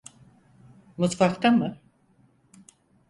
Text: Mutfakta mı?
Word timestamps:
Mutfakta 0.97 1.51
mı? 1.51 1.77